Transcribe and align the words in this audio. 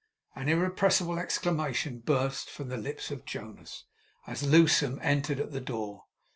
An 0.35 0.49
irrepressible 0.49 1.19
exclamation 1.19 1.99
burst 1.99 2.49
from 2.49 2.69
the 2.69 2.77
lips 2.77 3.11
of 3.11 3.23
Jonas, 3.23 3.83
as 4.25 4.41
Lewsome 4.41 4.97
entered 5.03 5.39
at 5.39 5.51
the 5.51 5.61
door. 5.61 6.05